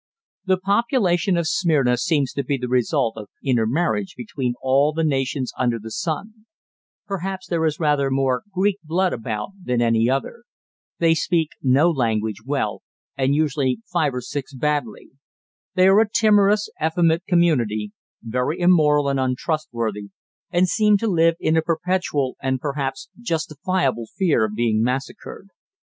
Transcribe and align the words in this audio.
The 0.45 0.57
population 0.57 1.37
of 1.37 1.47
Smyrna 1.47 1.95
seems 1.95 2.33
to 2.33 2.43
be 2.43 2.57
the 2.57 2.67
result 2.67 3.13
of 3.17 3.29
inter 3.43 3.67
marriage 3.67 4.15
between 4.17 4.55
all 4.59 4.93
the 4.93 5.03
nations 5.03 5.53
under 5.59 5.77
the 5.77 5.91
sun. 5.91 6.47
Perhaps 7.05 7.45
there 7.45 7.63
is 7.67 7.79
rather 7.79 8.09
more 8.09 8.41
Greek 8.51 8.79
blood 8.83 9.13
about 9.13 9.49
than 9.63 9.79
any 9.79 10.09
other. 10.09 10.45
They 10.97 11.13
speak 11.13 11.49
no 11.61 11.91
language 11.91 12.41
well, 12.43 12.81
and 13.15 13.35
usually 13.35 13.81
five 13.93 14.15
or 14.15 14.21
six 14.21 14.55
badly. 14.55 15.11
They 15.75 15.87
are 15.87 15.99
a 15.99 16.09
timorous, 16.09 16.67
effeminate 16.83 17.27
community, 17.27 17.91
very 18.23 18.59
immoral 18.59 19.07
and 19.07 19.19
untrustworthy, 19.19 20.09
and 20.49 20.67
seem 20.67 20.97
to 20.97 21.07
live 21.07 21.35
in 21.39 21.55
a 21.55 21.61
perpetual 21.61 22.37
and 22.41 22.59
perhaps 22.59 23.09
justifiable 23.21 24.07
fear 24.07 24.45
of 24.45 24.55
being 24.55 24.81
massacred. 24.81 25.49